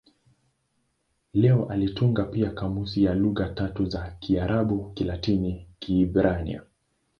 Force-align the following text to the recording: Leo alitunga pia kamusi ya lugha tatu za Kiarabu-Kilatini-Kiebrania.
Leo 1.33 1.65
alitunga 1.65 2.23
pia 2.23 2.51
kamusi 2.51 3.03
ya 3.03 3.13
lugha 3.13 3.49
tatu 3.49 3.85
za 3.85 4.11
Kiarabu-Kilatini-Kiebrania. 4.19 6.63